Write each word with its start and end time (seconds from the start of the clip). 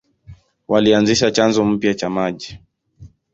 Walianzisha 0.67 1.31
chanzo 1.31 1.65
mpya 1.65 1.93
cha 1.93 2.09
maji. 2.09 2.59